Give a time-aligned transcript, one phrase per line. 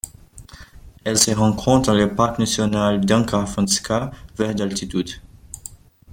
[1.03, 5.11] Elle se rencontre dans le parc national d'Ankarafantsika vers d'altitude.